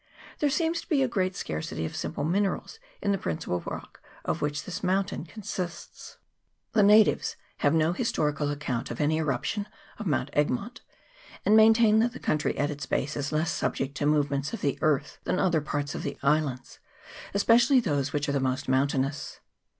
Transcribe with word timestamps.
There 0.39 0.49
seems 0.49 0.81
to 0.81 0.87
he 0.89 1.03
a 1.03 1.07
great 1.07 1.35
scarcity 1.35 1.85
of 1.85 1.95
simple 1.95 2.23
minerals 2.23 2.79
in 3.03 3.11
the 3.11 3.19
principal 3.19 3.61
rock 3.61 4.01
of 4.25 4.41
which 4.41 4.63
this 4.63 4.81
mountain 4.81 5.25
consists. 5.25 6.17
The 6.71 6.81
natives 6.81 7.35
have 7.57 7.75
no 7.75 7.93
historical 7.93 8.49
account 8.49 8.89
of 8.89 8.99
any 8.99 9.19
eruption 9.19 9.67
of 9.99 10.07
Mount 10.07 10.31
Egmont, 10.33 10.81
and 11.45 11.55
maintain 11.55 11.99
that 11.99 12.13
the 12.13 12.19
country 12.19 12.57
at 12.57 12.71
its 12.71 12.87
base 12.87 13.15
is 13.15 13.31
less 13.31 13.51
subject 13.51 13.95
to 13.97 14.07
movements 14.07 14.53
of 14.53 14.61
the 14.61 14.79
earth 14.81 15.19
than 15.25 15.37
other 15.37 15.61
parts 15.61 15.93
of 15.93 16.01
the 16.01 16.17
islands, 16.23 16.79
especially 17.35 17.79
those 17.79 18.11
which 18.11 18.27
are 18.27 18.31
the 18.31 18.39
most 18.39 18.67
mountainous. 18.67 19.39